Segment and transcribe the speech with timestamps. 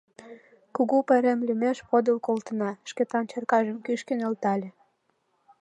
[0.75, 4.69] Кугу пайрем лӱмеш подыл колтена,— Шкетан чаркажым кӱшкӧ нӧлтале.